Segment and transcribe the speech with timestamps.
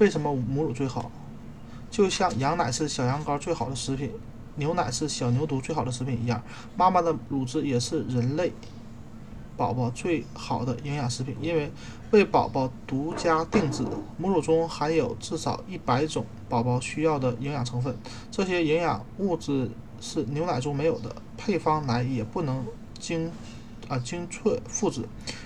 [0.00, 1.12] 为什么母乳最好？
[1.90, 4.10] 就像羊奶是小羊羔最好的食品，
[4.54, 6.42] 牛奶是小牛犊最好的食品一样，
[6.74, 8.50] 妈妈的乳汁也是人类
[9.58, 11.70] 宝宝最好的营养食品，因为
[12.12, 13.84] 为宝宝独家定制。
[14.16, 17.94] 母乳中含有至少一百种宝宝需要的营养成分，
[18.30, 19.70] 这些营养物质
[20.00, 22.64] 是牛奶中没有的，配方奶也不能
[22.98, 23.30] 精
[23.90, 25.02] 啊精确复制。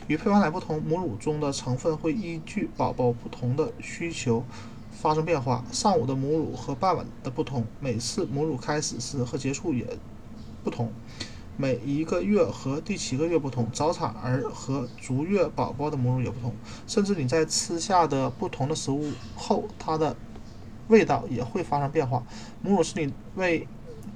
[0.06, 4.45] 与配方奶不同，母乳中的成分会依据宝宝不同的需求
[4.92, 5.64] 发生变化。
[5.72, 9.86] 上午的母乳和傍晚的不同，每次母乳开始时和结束也
[10.62, 10.92] 不同。
[11.56, 16.52] 每一个月和第七个月不同，早产儿和足月宝宝的母乳也不同。
[16.86, 20.16] 甚至你在吃下的不同的食物后，它的
[20.88, 22.22] 味道也会发生变化。
[22.61, 23.66] 母乳是你为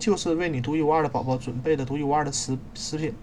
[0.00, 3.14] 就是为你独一无二的宝宝准备的独一无二的食食品。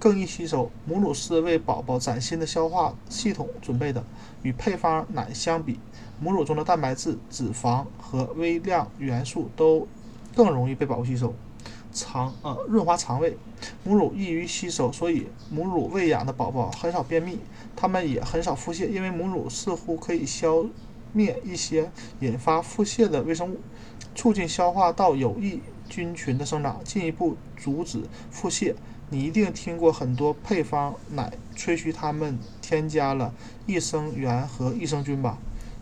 [0.00, 4.02] 更易吸收，母乳是为宝宝崭新的消化系统准备的。
[4.42, 5.78] 与配方奶相比，
[6.18, 9.86] 母乳中的蛋白质、脂肪和微量元素都
[10.34, 11.34] 更容易被宝宝吸收。
[11.92, 13.36] 肠呃润滑肠胃，
[13.84, 17.38] 母乳易于吸收，所以母乳喂养的宝宝很少便秘，
[17.76, 20.64] 他们也很少腹泻，因为母乳似乎可以消
[21.12, 23.58] 灭一些引发腹泻的微生物，
[24.14, 28.74] 促进消化道有益菌群的生长，进一步阻止腹泻。
[29.10, 33.34] 你一定听过很多配方奶吹嘘他们添加了
[33.66, 35.36] 益生元和益生菌吧？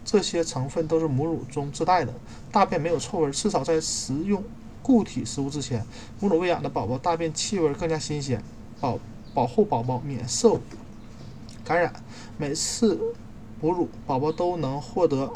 [0.04, 2.14] 这些成分都是母乳中自带的。
[2.50, 4.42] 大便没有臭味，至少在食用
[4.82, 5.84] 固体食物之前，
[6.18, 8.42] 母乳喂养的宝宝大便气味更加新鲜，
[8.80, 8.98] 保
[9.34, 10.58] 保护宝宝免受
[11.62, 11.92] 感染。
[12.38, 12.98] 每次
[13.60, 15.30] 哺乳，宝宝都能获得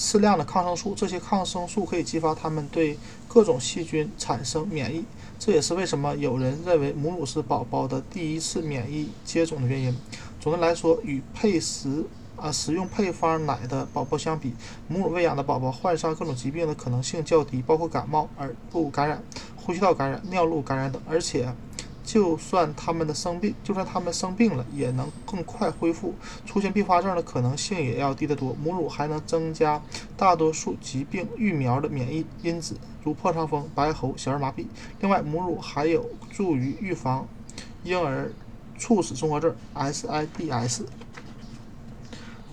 [0.00, 2.96] 适量的抗生素，这些抗生素可以激发他们对
[3.28, 5.04] 各种细菌产生免疫。
[5.38, 9.94] 这也是为什么有人认为母乳是宝宝的第一次免疫接种的原因。
[10.40, 12.02] 总的来说，与配食
[12.34, 14.54] 啊食用配方奶的宝宝相比，
[14.88, 19.22] 母乳喂养的宝宝患上各种疾病的可能性较低，包括感冒、耳部感染、
[19.54, 21.00] 呼吸道感染、尿路感染等。
[21.06, 21.52] 而且，
[22.12, 26.12] 就算他们的生病，就算他们生病了，也能更快恢复，
[26.44, 28.52] 出现并发症的可能性也要低得多。
[28.60, 29.80] 母乳还能增加
[30.16, 32.74] 大多数疾病疫苗的免疫因子。
[33.04, 34.66] 如破伤风、白喉、小儿麻痹。
[35.00, 37.28] 另外，母乳还有助于预防
[37.84, 38.32] 婴儿
[38.76, 40.82] 猝死综合症 （SIDS）。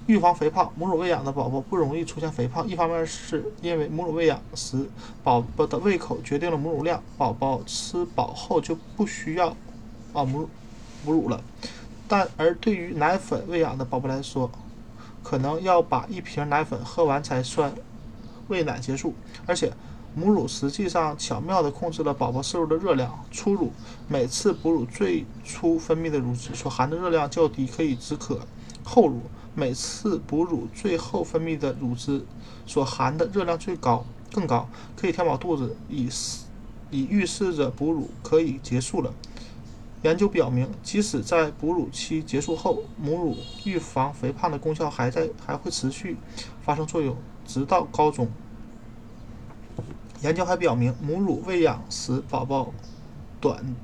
[0.07, 2.67] 预防肥胖，母乳喂养的宝宝不容易出现肥胖。
[2.67, 4.89] 一方面是因为母乳喂养时，
[5.23, 9.49] 宝宝的胃口决定了母乳量，宝宝吃饱后就不需要
[10.13, 10.49] 啊母
[11.05, 11.41] 母乳了。
[12.07, 14.49] 但而对于奶粉喂养的宝宝来说，
[15.21, 17.73] 可能要把一瓶奶粉喝完才算
[18.47, 19.13] 喂奶结束，
[19.45, 19.71] 而且。
[20.15, 23.23] 母乳实际上巧妙地控制了宝宝摄入的热量。
[23.29, 23.71] 初乳
[24.07, 28.39] 每次哺乳最初分泌的乳汁所含的热量较低，可以止渴；
[28.83, 29.21] 后乳
[29.59, 32.23] 每次哺乳最后分泌的乳汁
[32.67, 36.07] 所含的热量最高，更高，可以填饱肚子，以
[36.91, 39.11] 以预示着哺乳可以结束了。
[40.03, 46.17] 研究表明，即使在哺乳期结束后，母乳预防肥胖的功效还在，还会持续
[46.61, 47.17] 发生作用，
[47.47, 48.29] 直到高中。
[50.21, 52.71] 研究还表明，母乳喂养时，宝宝
[53.41, 53.75] 短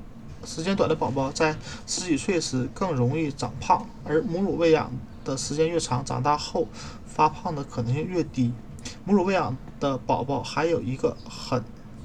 [0.44, 4.92] 时间短的宝宝在十几岁时更容易长胖，而母乳喂养
[5.24, 6.68] 的时间越长，长大后
[7.06, 8.52] 发胖的可能性越低。
[9.04, 11.64] 母乳喂养的宝宝还有一个很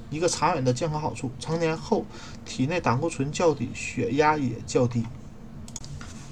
[0.10, 2.06] 一个长远的健康好处：成年后
[2.46, 5.06] 体内胆固醇较低，血压也较低，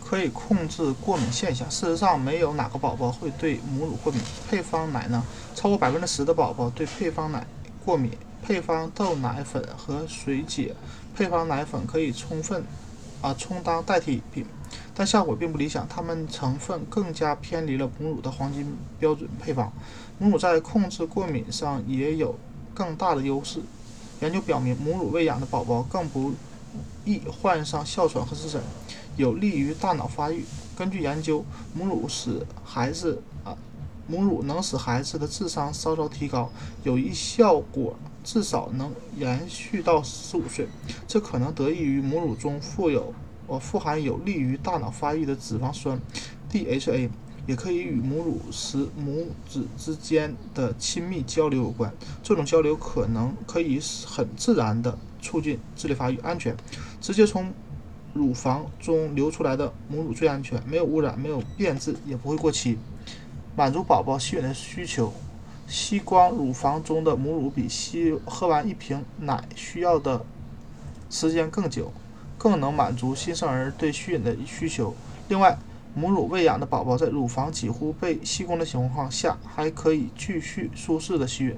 [0.04, 1.70] 可以控制过敏现象。
[1.70, 4.22] 事实上，没有哪个宝宝会对母乳过敏。
[4.50, 5.22] 配方奶呢？
[5.54, 7.46] 超过百分之十的宝宝对配方奶。
[7.86, 8.12] 过敏
[8.42, 10.76] 配方豆奶粉和水解
[11.16, 12.64] 配方奶粉可以充分
[13.22, 14.46] 啊充当代替品，
[14.98, 19.72] 但效果并不理想，它们成分更加偏离了母乳的黄金标准配方。
[20.18, 22.36] 母乳在控制过敏上也有
[22.74, 23.62] 更大的优势。
[24.22, 26.34] 研究表明，母乳喂养的宝宝更不
[27.06, 28.60] 易患上哮喘和湿疹，
[29.18, 30.44] 有利于大脑发育。
[30.76, 33.56] 根据研究，母乳使孩子啊。
[34.10, 36.50] 母乳能使孩子的智商稍稍提高，
[36.84, 37.94] 有一效果
[38.24, 40.66] 至少能延续到十五岁。
[41.06, 43.14] 这可能得益于母乳中富有
[43.48, 46.00] 呃富含有利于大脑发育的脂肪酸
[46.52, 47.10] DHA，
[47.46, 51.92] 也可以与母乳时母子之间的亲密交流有关。
[52.22, 56.18] 这种交流可能可以很自然地促进智力发育。
[56.18, 56.56] 安全，
[57.02, 57.52] 直接从
[58.14, 62.78] 乳房中流出来的母乳最安全，没有污染，没有变质，也不会过期。
[63.56, 65.14] 满足宝宝吸吮的需求，
[65.68, 70.26] 吸光乳房中的母乳比吸喝完一瓶奶需要的
[71.10, 71.92] 时间更久，
[72.48, 74.96] 更能满足新生儿对吸吮的需求。
[75.28, 75.58] 另外，
[75.94, 81.56] 母乳喂养的宝宝在乳房几乎被吸光的情况下，还可以继续舒适的吸吮，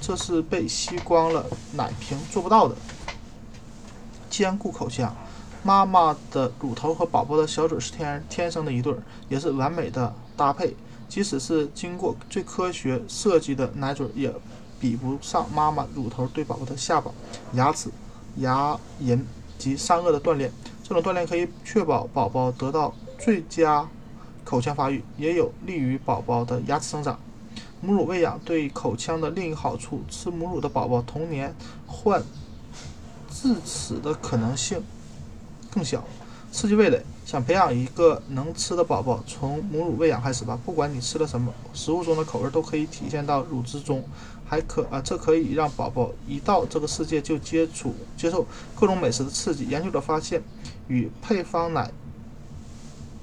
[0.00, 1.44] 这是被吸光了
[1.74, 2.74] 奶瓶做不到的。
[4.30, 5.14] 坚固口腔，
[5.62, 8.94] 妈妈的乳头和宝宝的小嘴是天天生的一对，
[9.28, 10.74] 也是完美的搭配。
[11.06, 14.32] 即使是经过最科学设计的奶嘴，也
[14.80, 17.10] 比不上妈妈乳头对宝宝的下巴、
[17.52, 17.90] 牙齿、
[18.36, 19.20] 牙龈
[19.60, 20.50] 及上颚的锻炼。
[20.82, 23.88] 这种锻炼可以确保宝宝得到最佳
[24.44, 27.20] 口腔发育，也有利于宝宝的牙齿生长。
[27.80, 31.54] 母乳喂养对口腔的另一好处，吃母乳的宝宝童年
[31.86, 32.22] 患
[33.30, 34.82] 智齿的可能性
[35.70, 36.02] 更小。
[36.50, 37.04] 刺激味蕾。
[37.24, 40.58] 想培养一个能吃的宝宝，从母乳喂养开始吧。
[40.66, 44.02] 不管你吃了什么，食物中的口味都可以体现到乳汁中，
[44.50, 48.44] 还可啊，这可以让宝宝一到这个世界就接触接受
[48.74, 49.64] 各种美食的刺激。
[49.66, 50.42] 研究者发现，
[50.88, 51.92] 与配方奶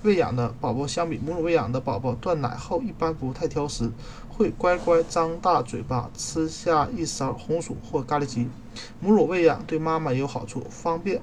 [0.04, 3.92] 喂养的宝宝相比，母乳喂养的宝宝断奶后一般不太挑食，
[4.30, 8.48] 会乖乖张大嘴巴吃下一勺红薯或咖喱鸡。
[9.02, 11.22] 母乳喂养对妈妈也有好处，方便。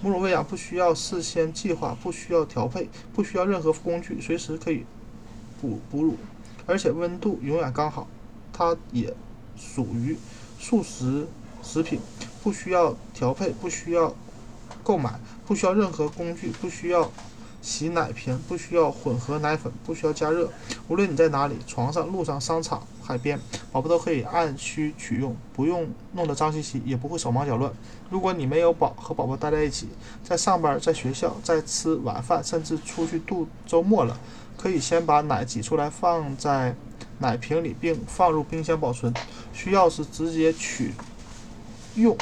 [0.00, 4.86] 母乳喂养不需要事先计划，不需要调配，不需要任何工具，随时可以
[5.60, 6.16] 哺哺乳，
[6.64, 8.08] 而且温度永远刚好。
[8.54, 9.12] 它也
[9.56, 10.16] 属于
[10.58, 11.26] 速食
[11.62, 12.00] 食品，
[12.42, 14.14] 不需要调配，不需要
[14.82, 17.10] 购买，不需要任何工具，不需要。
[17.64, 20.50] 洗奶瓶不需要混合奶粉，不需要加热。
[20.88, 23.38] 无论你在哪里，床上、路上、商场、海边，
[23.70, 27.72] 宝宝都可以按需取用，不用弄得脏兮兮，也不会手忙脚乱。
[28.10, 29.86] 如果你没有宝和宝宝待在一起，
[30.24, 34.18] 在上班、在学校、在吃晚饭，甚至出去度周末了，
[34.56, 36.74] 可以先把奶挤出来放在
[37.22, 39.14] 奶瓶里，并放入冰箱保存，
[39.54, 40.92] 需要时直接取
[41.94, 42.14] 用。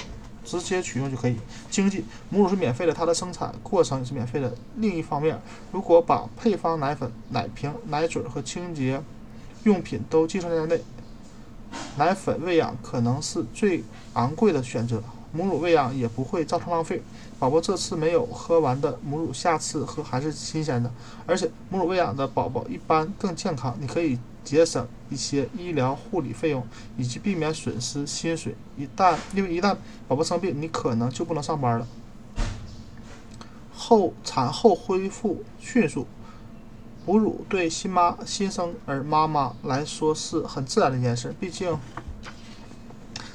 [0.43, 1.37] 直接取用就可以，
[1.71, 4.53] 经济母乳是免费的，它的生产过程也是免费的。
[4.77, 5.39] 另一方面，
[5.71, 9.01] 如果把配方奶粉、奶瓶、奶嘴和清洁
[9.63, 10.83] 用品都计算在内，
[11.97, 15.01] 奶粉喂养可能是最昂贵的选择。
[15.31, 17.01] 母乳喂养也不会造成浪费，
[17.39, 20.91] 宝宝这次没有喝完的母乳，下次喝还是新鲜的。
[21.27, 24.19] 而且母乳喂养的宝宝一般更健康，你可以。
[24.45, 26.67] 节省一些医疗护理费用，
[26.97, 28.55] 以及避免损失薪水。
[28.77, 29.77] 一旦因为一旦
[30.09, 31.87] 宝宝生病，你可能就不能上班了。
[33.73, 36.07] 后产后恢复迅速，
[37.07, 41.35] 哺乳对新妈新生儿妈妈来说是很自然的一件事。
[41.41, 41.79] 毕竟，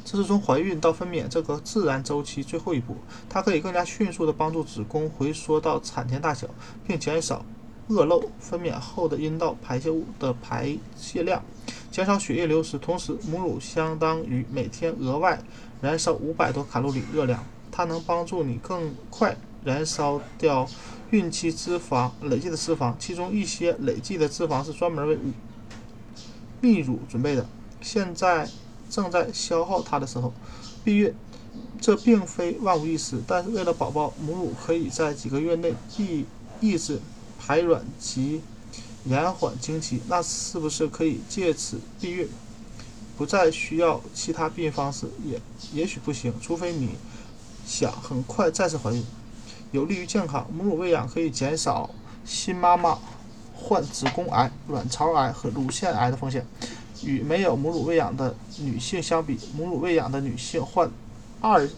[0.05, 2.95] 这是从怀孕到分娩这个自然周期最后一步。
[3.27, 6.47] 它可以更加迅速的帮助子宫回缩到产前大小，
[6.87, 7.43] 并减少。
[7.87, 11.43] 恶露分娩后的阴道排泄物的排泄量，
[11.91, 12.77] 减少血液流失。
[12.79, 15.39] 同时，母乳相当于每天额外
[15.81, 20.67] 燃烧五百多卡路里热量，它能帮助你更快燃烧掉
[21.11, 25.17] 孕期脂肪累积的脂肪，其中一些累积的脂肪是专门为
[26.61, 27.45] 泌乳准备的，
[27.81, 28.49] 现在
[28.89, 30.33] 正在消耗它的时候。
[30.83, 31.13] 避孕，
[31.81, 36.25] 这并非万无一失，但是为了宝宝，母乳可以在几个月内抑
[36.59, 36.99] 抑制。
[37.45, 38.41] 排卵及
[39.05, 42.27] 延缓经期，那是不是可以借此避孕，
[43.15, 45.07] 不再需要其他避孕方式？
[45.23, 45.39] 也
[45.71, 46.95] 也许不行，除非你
[47.67, 49.05] 想很快再次怀孕。
[49.71, 51.89] 有利于健康，母乳喂养可以减少
[52.25, 52.97] 新妈妈
[53.53, 56.43] 患子宫癌、卵巢癌和乳腺癌的风险。
[57.03, 60.89] 与没有母乳喂养的女性相比，母乳喂养的女性患
[61.41, 61.69] 二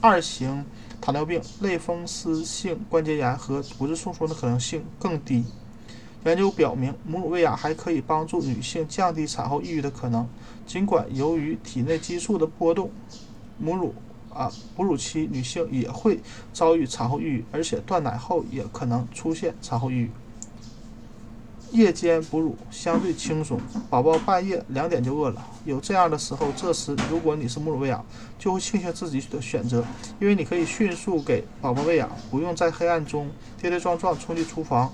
[0.00, 0.64] 二型。
[1.02, 5.42] 糖尿病、类风湿性关节炎和骨质疏松的可能性更低。
[6.26, 10.28] 研究表明，母乳喂养还可以帮助女性降低产后抑郁的可能。
[10.66, 12.90] 尽管由于体内激素的波动，
[13.58, 13.94] 母乳
[14.28, 16.20] 啊哺乳期女性也会
[16.52, 20.10] 遭遇产后抑郁，而且断奶后也可能出现产后抑郁。
[21.72, 25.46] 夜间哺乳相对轻松，宝宝半夜两点就饿了。
[25.64, 28.04] 有这样的时候，这时如果你是母乳喂养，
[28.38, 29.84] 就会庆幸自己的选择，
[30.18, 34.92] 因为你可以迅速给宝宝喂养，不用在黑暗中跌跌撞撞冲进厨房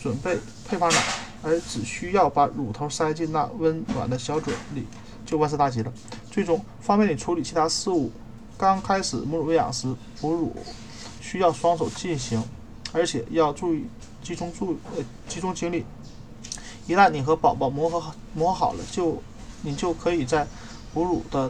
[0.00, 0.98] 准备配方奶，
[1.42, 4.86] 而只需要把乳头塞进那温暖的小嘴里，
[5.24, 5.92] 就万事大吉了。
[6.30, 8.10] 最终方便你处理其他事务。
[8.58, 10.56] 刚开始母乳喂养时，哺乳
[11.20, 12.42] 需要双手进行，
[12.96, 13.84] 而且要注意。
[14.22, 15.84] 集中注呃集中精力，
[16.88, 19.22] 一旦你和宝宝磨合磨好了，就
[19.62, 20.44] 你就可以在
[20.92, 21.48] 哺乳的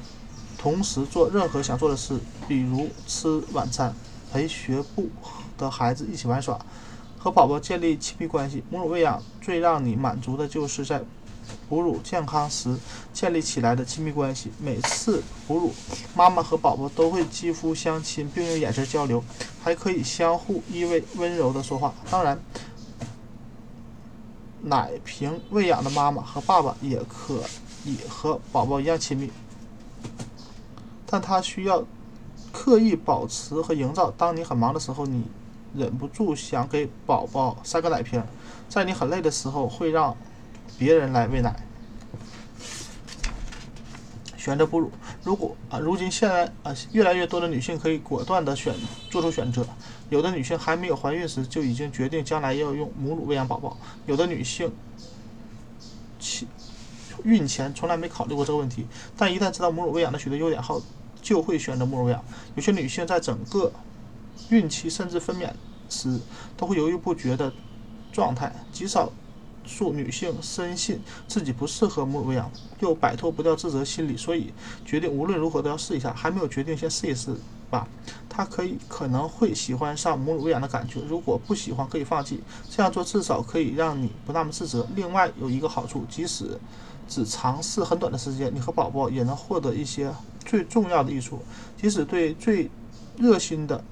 [0.59, 3.95] 同时做任何想做的事，比如吃晚餐、
[4.31, 5.09] 陪学步
[5.57, 6.61] 的孩子一起玩耍、
[7.19, 8.63] 和宝宝建立亲密关系。
[8.69, 11.03] 母乳喂养最让你满足的就是在
[11.69, 12.77] 哺乳健康时
[13.13, 14.51] 建立起来的亲密关系。
[14.59, 15.73] 每次哺乳，
[16.15, 19.23] 妈妈和宝宝都会肌肤相亲，并用眼神交流，
[19.63, 21.95] 还可以相互依偎、温柔地说话。
[22.11, 22.39] 当然。
[24.63, 27.41] 奶瓶喂养的妈妈和爸爸也可
[27.85, 29.31] 以和宝宝一样亲密，
[31.07, 31.85] 但他需要
[32.51, 34.11] 刻意保持和营造。
[34.11, 35.23] 当你很忙的时候，你
[35.73, 38.21] 忍不住想给宝宝塞个奶瓶；
[38.69, 40.17] 在你很累的时候，会让
[40.79, 41.55] 别人来喂奶。
[44.37, 44.93] 选择哺乳，
[45.25, 48.73] 如果啊，如今现在啊，越来越多的女性可以果断的选
[49.11, 49.67] 做出选择。
[50.09, 54.71] 有的女性还没有怀孕时就已经决定将来要用母乳喂养宝宝，有的女性
[56.21, 56.47] 其
[57.25, 60.81] 孕前从来没考虑过这个问题，但一旦知道母乳喂养的许多优点后，
[61.21, 62.25] 就会选择母乳喂养。
[62.55, 63.73] 有些女性在整个
[64.51, 65.51] 孕期甚至分娩
[65.89, 66.21] 时
[66.57, 67.53] 都会犹豫不决的
[68.13, 69.11] 状态，极少。
[69.67, 74.53] 数女性深信自己不适合母乳喂养，又摆脱不掉自责心理，所以
[74.85, 76.13] 决定无论如何都要试一下。
[76.15, 77.35] 还没有决定，先试一试
[77.69, 77.89] 吧。
[78.29, 82.41] 她可以可能会喜欢上母乳喂养的感觉，如果不喜欢可以放弃。
[82.71, 84.87] 这样做至少可以让你不那么自责。
[84.95, 86.59] 另外有一个好处，即使
[87.09, 90.13] 只尝试很短的时间，你和宝宝也能获得一些
[90.45, 91.41] 最重要的益处。
[91.81, 92.71] 即使对最
[93.17, 93.83] 热心的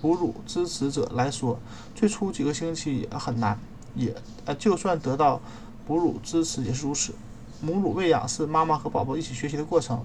[0.00, 1.58] 哺乳支持者来说，
[1.94, 3.58] 最初几个星期也很难。
[3.94, 4.14] 也
[4.44, 5.40] 呃，就算得到
[5.86, 7.14] 哺乳支持也是如此。
[7.60, 10.04] 母乳喂养是妈妈和宝宝一起学习的过程，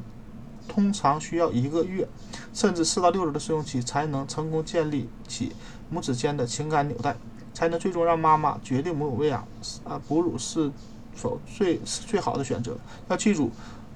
[0.67, 2.07] 通常需要一个月，
[2.53, 5.51] 甚至四到六周的试用期才能成功建立起
[5.89, 7.15] 母子间的情感纽带，
[7.53, 9.47] 才能最终让妈妈决定母乳喂养
[9.83, 10.71] 啊哺乳是
[11.13, 12.75] 否最是最好的选择。
[13.09, 13.51] 要记住，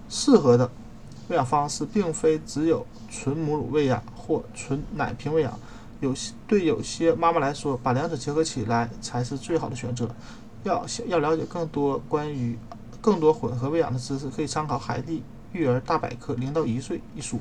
[0.08, 0.70] 适合的
[1.30, 5.60] 喂养方式并非只有纯母乳喂养或纯奶瓶喂养。
[6.00, 10.10] 有些对有些妈妈来说，把两者结合起来才是最好的选择。
[10.64, 12.58] 要要了解更多关于
[13.00, 15.24] 更多混合喂养的知识，可以参考《海蒂
[15.54, 17.40] 育儿大百科：零到一岁》一书。